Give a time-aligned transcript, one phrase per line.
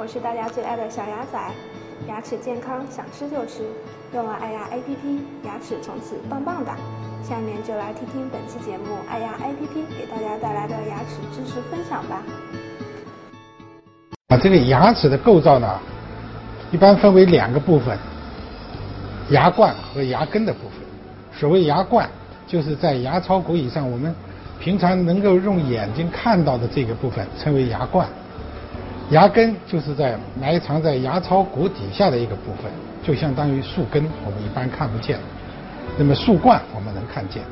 [0.00, 1.38] 我是大家最爱的小牙仔，
[2.08, 3.64] 牙齿健康想吃就吃，
[4.14, 6.74] 用了爱牙 APP，牙齿从此棒棒哒。
[7.22, 12.22] 下面就来听听本期节目爱牙 APP 给大家带来的牙齿知识分享吧。
[14.28, 15.78] 啊，这个牙齿的构造呢，
[16.72, 17.98] 一般分为两个部分：
[19.28, 20.78] 牙冠和牙根的部分。
[21.30, 22.08] 所谓牙冠，
[22.46, 24.14] 就是在牙槽骨以上，我们
[24.58, 28.08] 平常能够用眼睛看到的这个部分，称为牙冠。
[29.10, 32.70] 牙根就是在埋藏在牙槽骨底下的一个部分，
[33.02, 35.18] 就相当于树根，我们一般看不见。
[35.98, 37.42] 那么树冠我们能看见。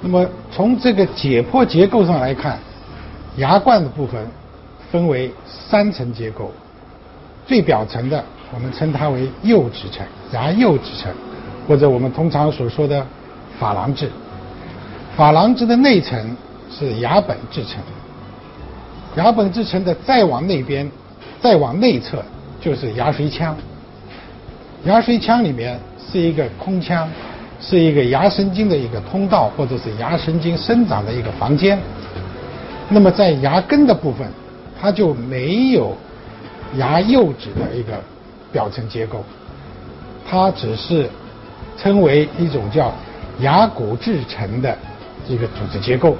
[0.00, 2.56] 那么从这个解剖结构上来看，
[3.36, 4.24] 牙冠的部分
[4.92, 6.52] 分为三层结构，
[7.44, 8.24] 最表层的
[8.54, 11.12] 我们称它为釉质层，牙釉质层，
[11.66, 13.04] 或者我们通常所说的
[13.60, 14.08] 珐琅质。
[15.16, 16.36] 珐琅质的内层
[16.70, 17.82] 是牙本质层。
[19.18, 20.88] 牙本质层的再往那边，
[21.40, 22.24] 再往内侧
[22.60, 23.56] 就是牙髓腔。
[24.84, 27.08] 牙髓腔里面是一个空腔，
[27.60, 31.76] 是一个牙神经的一个通道，或者是牙神经生长的一个房间。
[32.88, 34.24] 那么在牙根的部分，
[34.80, 35.96] 它就没有
[36.76, 38.00] 牙釉质的一个
[38.52, 39.24] 表层结构，
[40.30, 41.10] 它只是
[41.76, 42.92] 称为一种叫
[43.40, 44.78] 牙骨质层的
[45.26, 46.16] 一个组织结构。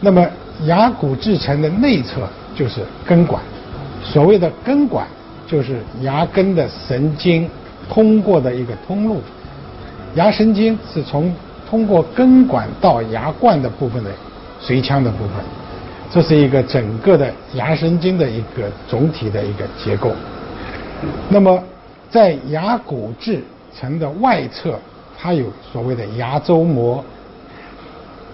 [0.00, 0.26] 那么
[0.66, 3.42] 牙骨质层的内侧就是根管，
[4.02, 5.06] 所谓的根管
[5.46, 7.48] 就是牙根的神经
[7.88, 9.22] 通过的一个通路。
[10.16, 11.32] 牙神经是从
[11.68, 14.10] 通过根管到牙冠的部分的
[14.60, 15.36] 髓腔的部分，
[16.10, 20.12] 这是一个整个的牙神经的一个总体的一个结构。
[21.28, 21.62] 那么
[22.10, 23.42] 在牙骨质
[23.74, 24.78] 层的外侧，
[25.16, 27.02] 它有所谓的牙周膜。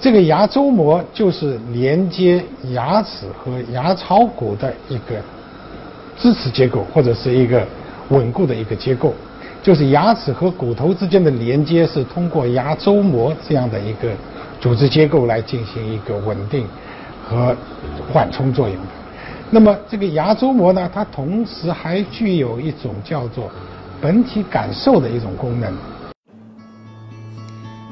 [0.00, 5.16] 这个牙周膜就是连接牙齿和牙槽骨的一个
[6.16, 7.66] 支持结构，或者是一个
[8.10, 9.12] 稳固的一个结构。
[9.60, 14.08] 就是牙齿和骨头之间的连接是通过牙周膜这样的一个
[14.60, 16.64] 组织结构来进行一个稳定
[17.28, 17.54] 和
[18.12, 18.82] 缓冲作用的。
[19.50, 23.50] 那么这个牙周膜呢，它同时还具有一种叫做
[24.00, 25.72] 本体感受的一种功能。